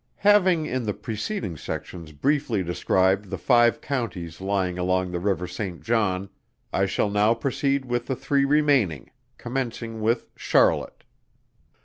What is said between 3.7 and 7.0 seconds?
Counties lying along the river St. John; I